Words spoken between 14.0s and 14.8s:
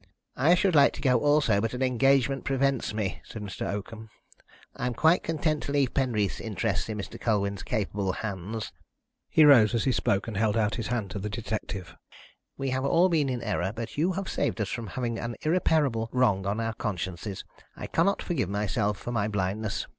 have saved us